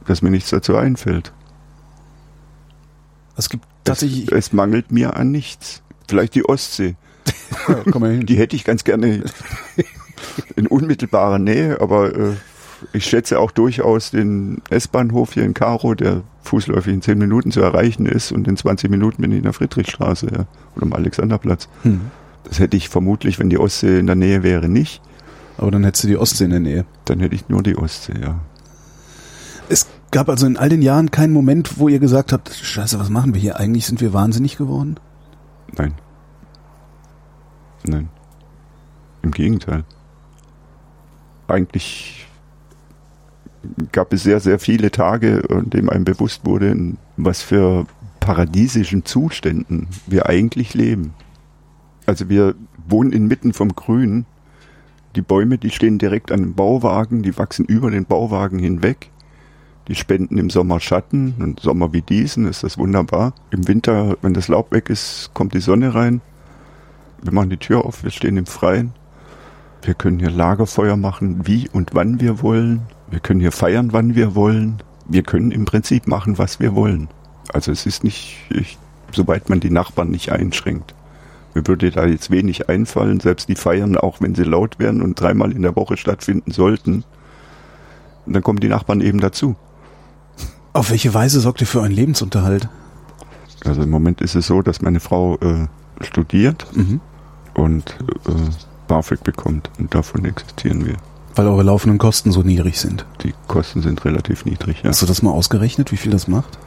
[0.08, 1.32] dass mir nichts dazu einfällt.
[3.36, 4.32] Es gibt Es, tatsächlich.
[4.32, 5.82] es mangelt mir an nichts.
[6.08, 6.96] Vielleicht die Ostsee.
[7.68, 8.26] Ja, komm mal hin.
[8.26, 9.22] Die hätte ich ganz gerne
[10.56, 12.32] in unmittelbarer Nähe, aber äh,
[12.92, 17.60] ich schätze auch durchaus den S-Bahnhof hier in Karo, der fußläufig in 10 Minuten zu
[17.60, 21.68] erreichen ist und in 20 Minuten bin ich in der Friedrichstraße ja, oder am Alexanderplatz.
[21.82, 22.10] Hm.
[22.44, 25.02] Das hätte ich vermutlich, wenn die Ostsee in der Nähe wäre, nicht.
[25.56, 26.84] Aber dann hättest du die Ostsee in der Nähe.
[27.04, 28.40] Dann hätte ich nur die Ostsee, ja.
[29.68, 33.08] Es gab also in all den Jahren keinen Moment, wo ihr gesagt habt, scheiße, was
[33.08, 33.58] machen wir hier?
[33.58, 34.96] Eigentlich sind wir wahnsinnig geworden.
[35.76, 35.94] Nein.
[37.84, 38.08] Nein.
[39.22, 39.84] Im Gegenteil.
[41.48, 42.26] Eigentlich
[43.92, 47.86] gab es sehr, sehr viele Tage, in denen einem bewusst wurde, in was für
[48.20, 51.14] paradiesischen Zuständen wir eigentlich leben.
[52.06, 52.54] Also wir
[52.86, 54.26] wohnen inmitten vom Grün.
[55.16, 59.10] Die Bäume, die stehen direkt an dem Bauwagen, die wachsen über den Bauwagen hinweg.
[59.88, 63.34] Die spenden im Sommer Schatten und Sommer wie diesen ist das wunderbar.
[63.50, 66.20] Im Winter, wenn das Laub weg ist, kommt die Sonne rein.
[67.22, 68.92] Wir machen die Tür auf, wir stehen im Freien.
[69.82, 72.82] Wir können hier Lagerfeuer machen, wie und wann wir wollen.
[73.10, 74.82] Wir können hier feiern, wann wir wollen.
[75.06, 77.08] Wir können im Prinzip machen, was wir wollen.
[77.52, 78.78] Also es ist nicht, ich,
[79.12, 80.94] sobald man die Nachbarn nicht einschränkt.
[81.54, 85.20] Mir würde da jetzt wenig einfallen, selbst die Feiern, auch wenn sie laut werden und
[85.20, 87.04] dreimal in der Woche stattfinden sollten.
[88.26, 89.54] Und dann kommen die Nachbarn eben dazu.
[90.72, 92.68] Auf welche Weise sorgt ihr für euren Lebensunterhalt?
[93.64, 95.68] Also im Moment ist es so, dass meine Frau äh,
[96.04, 97.00] studiert Mhm.
[97.54, 97.96] und
[98.28, 98.32] äh,
[98.88, 100.96] BAföG bekommt und davon existieren wir.
[101.36, 103.06] Weil eure laufenden Kosten so niedrig sind.
[103.22, 104.90] Die Kosten sind relativ niedrig, ja.
[104.90, 106.58] Hast du das mal ausgerechnet, wie viel das macht?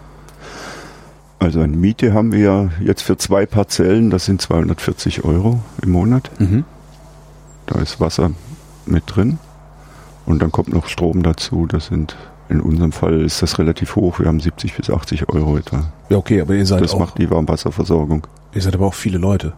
[1.40, 6.32] Also eine Miete haben wir jetzt für zwei Parzellen, das sind 240 Euro im Monat.
[6.40, 6.64] Mhm.
[7.68, 8.32] Da ist Wasser
[8.86, 9.38] mit drin
[10.26, 11.68] und dann kommt noch Strom dazu.
[11.68, 12.16] Das sind
[12.50, 14.20] in unserem Fall ist das relativ hoch.
[14.20, 15.92] Wir haben 70 bis 80 Euro etwa.
[16.10, 18.26] Ja, okay, aber ihr seid Das auch, macht die Warmwasserversorgung.
[18.54, 19.54] ihr seid aber auch viele Leute.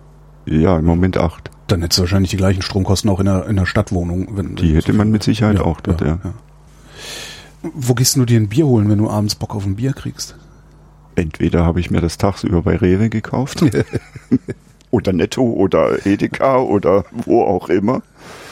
[0.45, 1.51] Ja, im Moment acht.
[1.67, 4.35] Dann hättest du wahrscheinlich die gleichen Stromkosten auch in der, in der Stadtwohnung.
[4.35, 6.17] Wenn, Die hätte man mit Sicherheit auch dort, ja.
[7.61, 10.35] Wo gehst du dir ein Bier holen, wenn du abends Bock auf ein Bier kriegst?
[11.19, 13.61] Entweder habe ich mir das tagsüber bei Rewe gekauft
[14.91, 18.01] oder Netto oder Edeka oder wo auch immer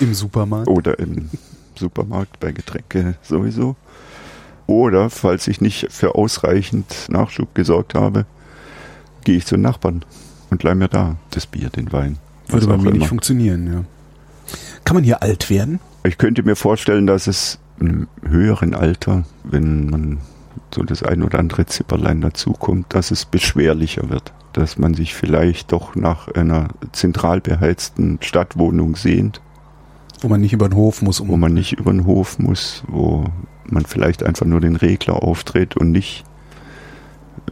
[0.01, 0.67] Im Supermarkt?
[0.67, 1.29] oder im
[1.75, 3.77] Supermarkt bei Getränke sowieso.
[4.65, 8.25] Oder falls ich nicht für ausreichend Nachschub gesorgt habe,
[9.23, 10.03] gehe ich zu den Nachbarn
[10.49, 12.17] und leih mir da das Bier, den Wein.
[12.49, 13.05] Würde bei mir nicht immer.
[13.05, 13.83] funktionieren, ja.
[14.83, 15.79] Kann man hier alt werden?
[16.03, 20.17] Ich könnte mir vorstellen, dass es im höheren Alter, wenn man
[20.73, 24.33] so das ein oder andere Zipperlein dazukommt, dass es beschwerlicher wird.
[24.53, 29.41] Dass man sich vielleicht doch nach einer zentral beheizten Stadtwohnung sehnt,
[30.21, 32.83] Wo man nicht über den Hof muss, um wo man nicht über den Hof muss,
[32.87, 33.25] wo
[33.65, 36.23] man vielleicht einfach nur den Regler aufdreht und nicht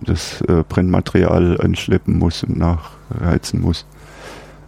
[0.02, 3.86] das äh, Brennmaterial anschleppen muss und nachheizen muss.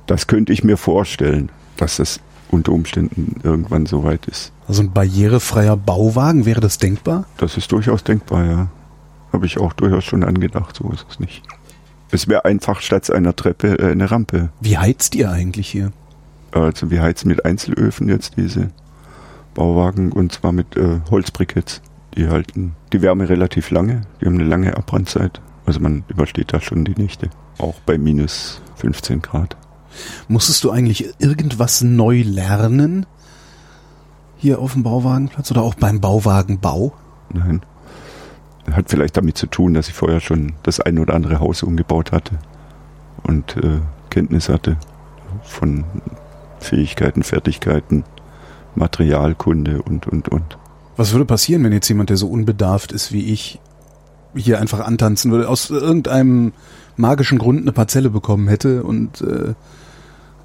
[0.06, 4.52] Das könnte ich mir vorstellen, dass das unter Umständen irgendwann so weit ist.
[4.68, 7.26] Also ein barrierefreier Bauwagen, wäre das denkbar?
[7.38, 8.68] Das ist durchaus denkbar, ja.
[9.34, 11.44] Habe ich auch durchaus schon angedacht, so ist es nicht.
[12.12, 14.50] Es wäre einfach statt einer Treppe äh, eine Rampe.
[14.62, 15.92] Wie heizt ihr eigentlich hier?
[16.52, 18.72] Also wir heizen mit Einzelöfen jetzt diese
[19.54, 21.82] Bauwagen und zwar mit äh, Holzbriketts.
[22.16, 25.42] Die halten die Wärme relativ lange, die haben eine lange Abbrandzeit.
[25.66, 27.30] Also man übersteht da schon die Nächte.
[27.58, 29.58] Auch bei minus 15 Grad.
[30.28, 33.06] Musstest du eigentlich irgendwas neu lernen?
[34.38, 36.94] Hier auf dem Bauwagenplatz oder auch beim Bauwagenbau?
[37.34, 37.62] Nein.
[38.72, 42.12] Hat vielleicht damit zu tun, dass ich vorher schon das ein oder andere Haus umgebaut
[42.12, 42.38] hatte
[43.24, 44.78] und äh, Kenntnis hatte
[45.44, 45.86] von
[46.60, 48.04] Fähigkeiten, Fertigkeiten,
[48.76, 50.58] Materialkunde und, und, und.
[50.96, 53.60] Was würde passieren, wenn jetzt jemand, der so unbedarft ist wie ich,
[54.36, 56.54] hier einfach antanzen würde, aus irgendeinem
[56.98, 59.54] magischen Grund eine Parzelle bekommen hätte und äh,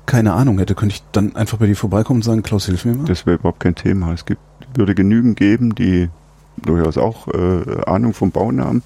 [0.06, 2.94] keine Ahnung hätte, könnte ich dann einfach bei dir vorbeikommen und sagen, Klaus, hilf mir
[2.94, 3.04] mal?
[3.06, 4.12] Das wäre überhaupt kein Thema.
[4.12, 4.40] Es gibt,
[4.74, 6.10] würde genügend geben, die
[6.56, 8.82] durchaus auch äh, Ahnung vom Bauen haben,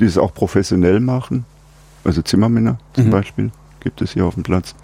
[0.00, 1.44] die es auch professionell machen.
[2.02, 3.10] Also Zimmermänner zum Mhm.
[3.10, 3.50] Beispiel
[3.80, 4.74] gibt es hier auf dem Platz.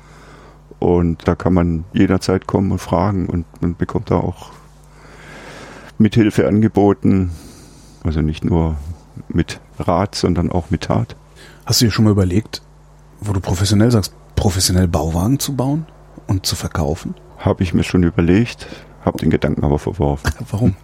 [0.79, 4.51] Und da kann man jederzeit kommen und fragen und man bekommt da auch
[5.99, 7.31] Mithilfe angeboten.
[8.05, 8.77] Also nicht nur
[9.29, 11.17] mit Rat, sondern auch mit Tat.
[11.71, 12.63] Hast du dir schon mal überlegt,
[13.21, 15.87] Wo du professionell sagst, professionell Bauwagen zu bauen
[16.27, 17.15] und zu verkaufen?
[17.39, 18.67] Habe ich mir schon überlegt,
[19.05, 20.33] habe den Gedanken aber verworfen.
[20.51, 20.75] Warum?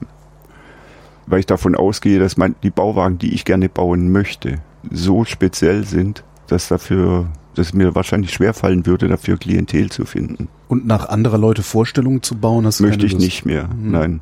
[1.27, 5.85] Weil ich davon ausgehe, dass man die Bauwagen, die ich gerne bauen möchte, so speziell
[5.85, 10.47] sind, dass dafür, dass es mir wahrscheinlich schwerfallen würde, dafür Klientel zu finden.
[10.69, 13.25] Und nach anderer Leute Vorstellungen zu bauen, hast du Möchte ich Lust?
[13.25, 13.67] nicht mehr.
[13.67, 13.91] Mhm.
[13.91, 14.21] Nein.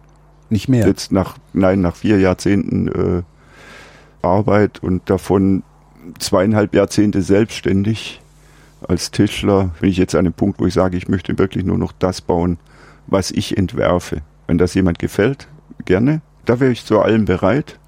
[0.49, 0.87] Nicht mehr.
[0.87, 3.23] Jetzt nach, nein, nach vier Jahrzehnten äh,
[4.23, 5.63] Arbeit und davon
[6.19, 8.21] zweieinhalb Jahrzehnte selbstständig
[8.89, 11.79] als Tischler bin ich jetzt an dem Punkt, wo ich sage, ich möchte wirklich nur
[11.79, 12.59] noch das bauen,
[13.07, 14.23] was ich entwerfe.
[14.47, 15.49] Wenn das jemand gefällt,
[15.85, 16.21] gerne.
[16.45, 17.79] Da wäre ich zu allem bereit.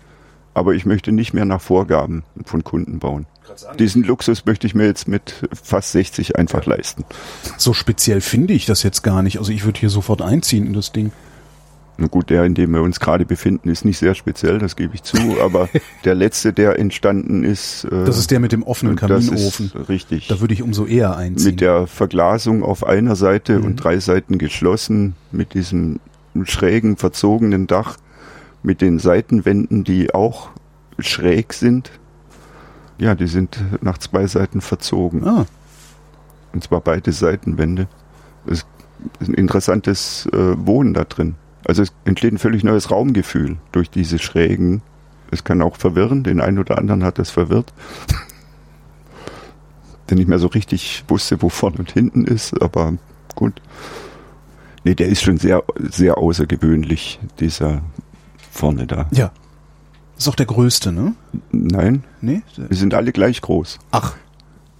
[0.54, 3.26] Aber ich möchte nicht mehr nach Vorgaben von Kunden bauen.
[3.78, 7.04] Diesen Luxus möchte ich mir jetzt mit fast 60 einfach leisten.
[7.58, 9.38] So speziell finde ich das jetzt gar nicht.
[9.38, 11.12] Also ich würde hier sofort einziehen in das Ding.
[11.98, 14.94] Na gut, der, in dem wir uns gerade befinden, ist nicht sehr speziell, das gebe
[14.94, 15.68] ich zu, aber
[16.04, 17.84] der letzte, der entstanden ist.
[17.84, 19.72] Äh, Das ist der mit dem offenen das Kaminofen.
[19.88, 20.28] richtig.
[20.28, 21.52] Da würde ich umso eher einziehen.
[21.52, 23.64] mit der Verglasung auf einer Seite Mhm.
[23.64, 26.00] und drei Seiten geschlossen, mit diesem
[26.44, 27.96] schrägen, verzogenen Dach,
[28.62, 30.50] mit den Seitenwänden, die auch
[30.98, 31.90] schräg sind.
[32.98, 35.26] Ja, die sind nach zwei Seiten verzogen.
[35.26, 35.46] ah,
[36.52, 37.86] Und zwar beide Seitenwände.
[38.46, 38.66] Es
[39.20, 41.36] ist ein interessantes äh, Wohnen da drin.
[41.66, 44.82] Also es entsteht ein völlig neues Raumgefühl durch diese Schrägen.
[45.30, 47.72] Es kann auch verwirren, den einen oder anderen hat das verwirrt.
[50.08, 52.94] Der nicht mehr so richtig wusste, wo vorne und hinten ist, aber
[53.34, 53.60] gut.
[54.84, 57.82] Nee, der ist schon sehr, sehr außergewöhnlich, dieser
[58.52, 59.06] vorne da.
[59.12, 59.32] ja.
[60.18, 61.14] Ist auch der größte, ne?
[61.52, 62.40] Nein, Nee?
[62.56, 63.78] wir sind alle gleich groß.
[63.90, 64.14] Ach,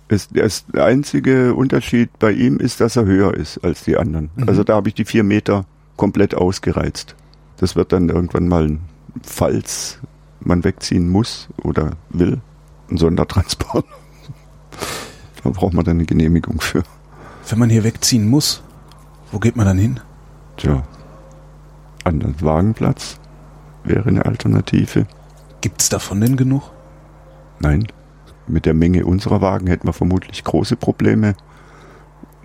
[0.09, 0.49] Es, der
[0.85, 4.31] einzige Unterschied bei ihm ist, dass er höher ist als die anderen.
[4.37, 4.49] Mhm.
[4.49, 5.67] Also da habe ich die vier Meter
[5.97, 7.15] komplett ausgereizt.
[7.59, 8.79] Das wird dann irgendwann mal,
[9.23, 9.99] falls
[10.41, 12.41] man wegziehen muss oder will,
[12.91, 13.87] ein Sondertransport.
[15.45, 16.83] da braucht man dann eine Genehmigung für.
[17.49, 18.63] wenn man hier wegziehen muss,
[19.33, 20.01] wo geht man dann hin?
[20.57, 20.83] Tja,
[22.05, 23.19] an den Wagenplatz
[23.85, 25.07] wäre eine Alternative.
[25.61, 26.71] Gibt's davon denn genug?
[27.59, 27.87] Nein,
[28.47, 31.35] mit der Menge unserer Wagen hätten wir vermutlich große Probleme,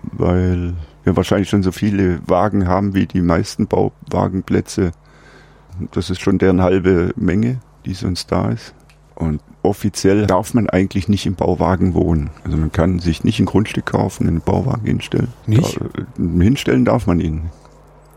[0.02, 4.92] weil wir wahrscheinlich schon so viele Wagen haben wie die meisten Bauwagenplätze.
[5.92, 8.74] Das ist schon deren halbe Menge, die sonst da ist.
[9.14, 12.30] Und offiziell darf man eigentlich nicht im Bauwagen wohnen.
[12.44, 15.28] Also man kann sich nicht ein Grundstück kaufen, einen Bauwagen hinstellen.
[15.46, 15.78] Nicht?
[15.80, 17.50] Da, äh, hinstellen darf man ihn.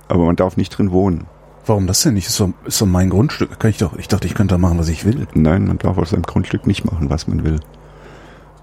[0.08, 1.26] Aber man darf nicht drin wohnen.
[1.65, 2.28] Warum das denn nicht?
[2.28, 3.60] Ist doch, ist doch mein Grundstück.
[3.60, 5.28] Kann ich doch, ich dachte, ich könnte da machen, was ich will.
[5.34, 7.60] Nein, man darf aus seinem Grundstück nicht machen, was man will.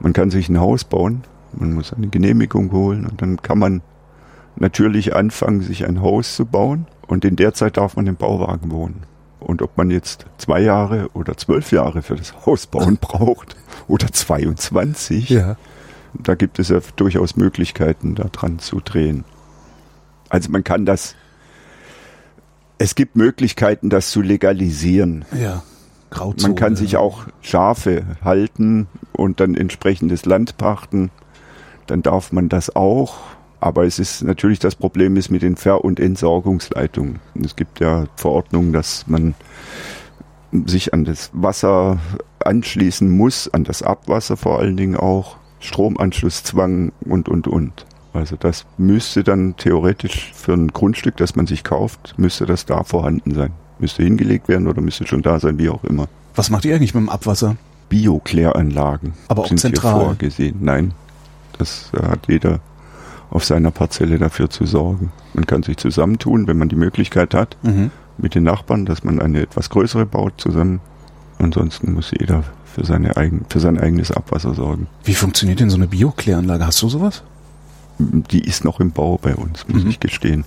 [0.01, 3.83] Man kann sich ein Haus bauen, man muss eine Genehmigung holen und dann kann man
[4.57, 8.71] natürlich anfangen, sich ein Haus zu bauen und in der Zeit darf man im Bauwagen
[8.71, 9.03] wohnen.
[9.41, 13.57] Und ob man jetzt zwei Jahre oder zwölf Jahre für das Haus bauen braucht
[13.89, 15.57] oder 22, Ja.
[16.15, 19.25] da gibt es ja durchaus Möglichkeiten, da dran zu drehen.
[20.29, 21.17] Also man kann das,
[22.79, 25.25] es gibt Möglichkeiten, das zu legalisieren.
[25.39, 25.63] Ja.
[26.11, 26.49] Grauzone.
[26.53, 31.11] Man kann sich auch Schafe halten und dann entsprechendes Land pachten.
[31.87, 33.17] Dann darf man das auch.
[33.63, 37.21] Aber es ist natürlich das Problem ist mit den Ver- und Entsorgungsleitungen.
[37.45, 39.35] Es gibt ja Verordnungen, dass man
[40.67, 42.01] sich an das Wasser
[42.45, 47.87] anschließen muss, an das Abwasser vor allen Dingen auch, Stromanschlusszwang und, und, und.
[48.13, 52.83] Also das müsste dann theoretisch für ein Grundstück, das man sich kauft, müsste das da
[52.83, 53.53] vorhanden sein.
[53.79, 56.09] Müsste hingelegt werden oder müsste schon da sein, wie auch immer.
[56.35, 57.57] Was macht ihr eigentlich mit dem Abwasser?
[57.89, 59.95] Biokläranlagen Aber auch sind zentral?
[59.95, 60.57] hier vorgesehen.
[60.63, 60.95] Nein,
[61.59, 62.59] das äh, hat jeder
[63.33, 65.11] auf seiner Parzelle dafür zu sorgen.
[65.35, 67.91] Man kann sich zusammentun, wenn man die Möglichkeit hat, Mhm.
[68.19, 70.81] mit den Nachbarn, dass man eine etwas größere baut zusammen.
[71.39, 74.87] Ansonsten muss jeder für, seine eigen, für sein eigenes Abwasser sorgen.
[75.05, 76.67] Wie funktioniert denn so eine Biokläranlage?
[76.67, 77.23] Hast du sowas?
[77.99, 79.91] Die ist noch im Bau bei uns, muss Mhm.
[79.91, 80.45] ich gestehen.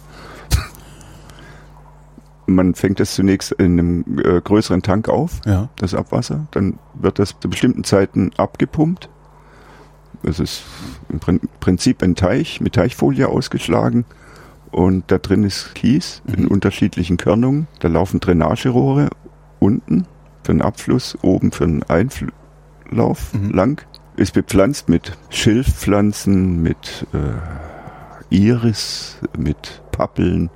[2.48, 5.70] Man fängt es zunächst in einem äh, größeren Tank auf, Ja.
[5.78, 6.46] das Abwasser.
[6.52, 9.10] Dann wird das zu bestimmten Zeiten abgepumpt.
[10.26, 10.64] Das ist
[11.10, 14.06] im Prin- Prinzip ein Teich mit Teichfolie ausgeschlagen.
[14.72, 16.48] Und da drin ist Kies in Mhm.
[16.50, 17.68] unterschiedlichen Körnungen.
[17.80, 19.10] Da laufen Drainagerohre
[19.60, 20.06] unten
[20.44, 23.52] für den Abfluss, oben für den Einlauf Mhm.
[23.52, 23.86] lang.
[24.18, 30.50] Ist bepflanzt mit Schilfpflanzen, mit äh, Iris, mit Pappeln.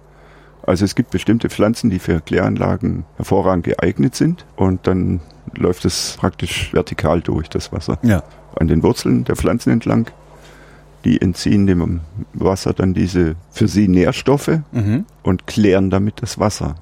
[0.63, 4.45] Also es gibt bestimmte Pflanzen, die für Kläranlagen hervorragend geeignet sind.
[4.55, 5.19] Und dann
[5.55, 8.23] läuft es praktisch vertikal durch, das Wasser Ja.
[8.59, 10.09] An den Wurzeln der Pflanzen entlang.
[11.05, 12.01] Die entziehen dem
[12.33, 15.05] Wasser dann diese für sie Nährstoffe Mhm.
[15.23, 16.75] und klären damit das Wasser.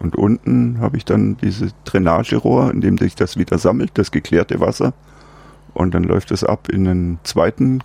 [0.00, 4.58] Und unten habe ich dann dieses Drainagerohr, in dem sich das wieder sammelt, das geklärte
[4.60, 4.94] Wasser.
[5.74, 7.80] und dann läuft es ab in einen zweiten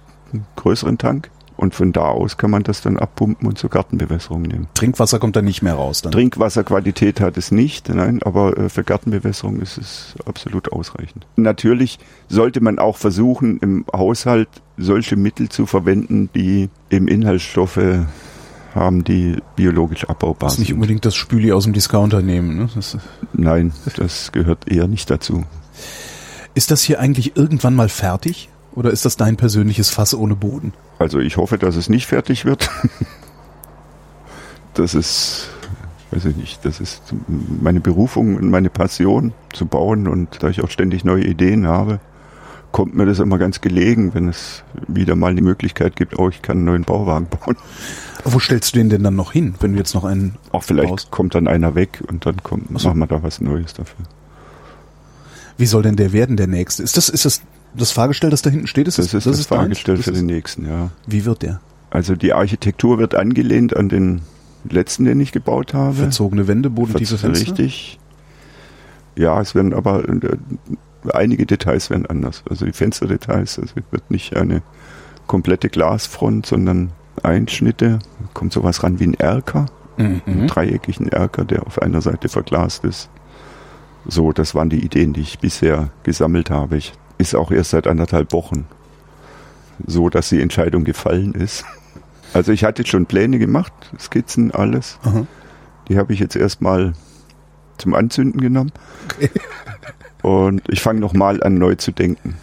[0.58, 4.68] größeren Tank und von da aus kann man das dann abpumpen und zur Gartenbewässerung nehmen.
[4.76, 6.12] Trinkwasser kommt da nicht mehr raus dann.
[6.12, 11.26] Trinkwasserqualität hat es nicht, nein, aber äh, für Gartenbewässerung ist es absolut ausreichend.
[11.36, 17.80] Natürlich sollte man auch versuchen, im Haushalt solche Mittel zu verwenden, die eben Inhaltsstoffe
[18.76, 20.76] haben, die biologisch abbaubar Das nicht sind.
[20.76, 22.56] unbedingt das Spüli aus dem Discounter nehmen.
[22.58, 22.70] Ne?
[22.76, 22.96] Das,
[23.34, 25.44] Nein, das gehört eher nicht dazu.
[26.54, 28.50] ist das hier eigentlich irgendwann mal fertig?
[28.78, 30.72] Oder ist das dein persönliches Fass ohne Boden?
[31.00, 32.70] Also ich hoffe, dass es nicht fertig wird.
[34.76, 35.50] Das ist,
[36.12, 40.64] weiß ich nicht, das ist meine Berufung und meine Passion zu bauen und da ich
[40.64, 42.00] auch ständig neue Ideen habe,
[42.72, 46.44] kommt mir das immer ganz gelegen, wenn es wieder mal die Möglichkeit gibt, oh, ich
[46.44, 47.58] kann einen neuen Bauwagen bauen.
[48.24, 50.90] Wo stellst du den denn dann noch hin, wenn du jetzt noch einen Auch vielleicht
[50.90, 51.10] baust?
[51.10, 52.90] kommt dann einer weg und dann kommt, so.
[52.90, 54.06] machen wir da was Neues dafür.
[55.58, 56.84] Wie soll denn der werden, der nächste?
[56.84, 57.42] Ist das, ist das
[57.78, 58.88] das Fahrgestell, das da hinten steht?
[58.88, 59.46] Das ist das, deins?
[59.46, 60.92] Fahrgestell Das für ist- den nächsten, ja.
[61.06, 61.60] Wie wird der?
[61.90, 64.22] Also die Architektur wird angelehnt an den
[64.70, 65.94] letzten, den ich gebaut habe.
[65.96, 67.48] Verzogene Wände, bodentiefe Fenster?
[67.48, 68.00] Richtig.
[69.16, 70.38] Ja, es werden aber äh,
[71.14, 72.44] einige Details werden anders.
[72.50, 74.62] Also die Fensterdetails, also es wird nicht eine
[75.28, 76.92] komplette Glasfront, sondern
[77.24, 78.00] Einschnitte.
[78.34, 80.48] Kommt sowas ran wie ein Erker, einen Mhm.
[80.48, 83.10] dreieckigen Erker, der auf einer Seite verglast ist.
[84.06, 86.78] So, das waren die Ideen, die ich bisher gesammelt habe.
[86.78, 88.68] Ich ist auch erst seit anderthalb Wochen
[89.86, 91.66] so, dass die Entscheidung gefallen ist.
[92.34, 95.00] Also ich hatte schon Pläne gemacht, Skizzen, alles.
[95.04, 95.26] Aha.
[95.88, 96.92] Die habe ich jetzt erstmal
[97.78, 98.74] zum Anzünden genommen.
[100.22, 102.36] Und ich fange nochmal an, neu zu denken.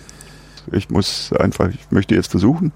[0.73, 2.73] Ich muss einfach, ich möchte jetzt versuchen,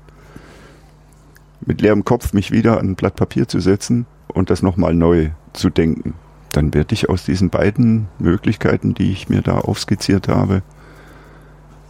[1.65, 5.31] mit leerem Kopf mich wieder an ein Blatt Papier zu setzen und das nochmal neu
[5.55, 6.13] zu denken.
[6.53, 10.63] Dann werde ich aus diesen beiden Möglichkeiten, die ich mir da aufskizziert habe,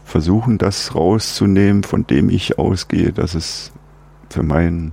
[0.08, 3.72] versuchen, das rauszunehmen, von dem ich ausgehe, dass es
[4.30, 4.92] für mein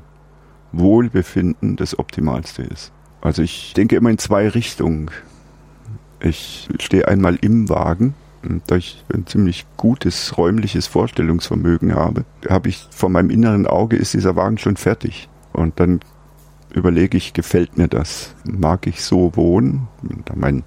[0.71, 2.91] Wohlbefinden das Optimalste ist.
[3.21, 5.09] Also ich denke immer in zwei Richtungen.
[6.19, 12.69] Ich stehe einmal im Wagen, und da ich ein ziemlich gutes räumliches Vorstellungsvermögen habe, habe
[12.69, 15.29] ich vor meinem inneren Auge ist dieser Wagen schon fertig.
[15.51, 16.01] Und dann
[16.73, 18.35] überlege ich, gefällt mir das?
[18.43, 19.87] Mag ich so wohnen?
[20.25, 20.63] Da mein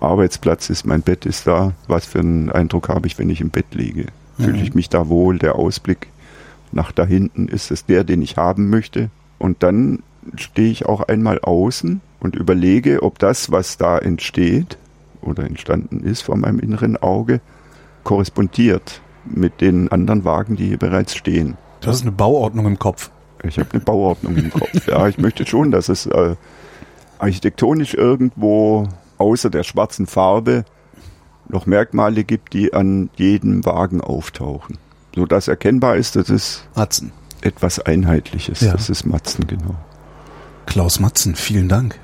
[0.00, 1.72] Arbeitsplatz ist, mein Bett ist da.
[1.86, 4.06] Was für einen Eindruck habe ich, wenn ich im Bett liege?
[4.38, 5.38] Fühle ich mich da wohl?
[5.38, 6.08] Der Ausblick
[6.70, 9.10] nach da hinten, ist es der, den ich haben möchte?
[9.38, 10.02] Und dann
[10.36, 14.78] stehe ich auch einmal außen und überlege, ob das, was da entsteht
[15.22, 17.40] oder entstanden ist vor meinem inneren Auge,
[18.04, 21.56] korrespondiert mit den anderen Wagen, die hier bereits stehen.
[21.80, 23.10] Du hast eine Bauordnung im Kopf.
[23.42, 24.68] Ich habe eine Bauordnung im Kopf.
[24.88, 26.34] Ja, ich möchte schon, dass es äh,
[27.18, 30.64] architektonisch irgendwo außer der schwarzen Farbe
[31.48, 34.78] noch Merkmale gibt, die an jedem Wagen auftauchen.
[35.14, 37.12] So dass erkennbar ist, dass es Matzen.
[37.40, 38.60] etwas Einheitliches.
[38.60, 38.72] Ja.
[38.72, 39.74] Das ist Matzen, genau.
[40.66, 41.98] Klaus Matzen, vielen Dank.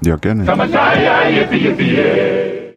[0.00, 0.44] Ja, gerne.